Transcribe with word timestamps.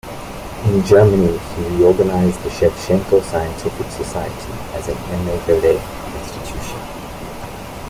In 0.65 0.83
Germany, 0.83 1.37
he 1.37 1.67
reorganized 1.77 2.41
the 2.41 2.49
Shevchenko 2.49 3.21
Scientific 3.23 3.85
Society 3.91 4.51
as 4.73 4.87
an 4.87 4.95
émigré 4.95 5.79
institution. 6.19 6.79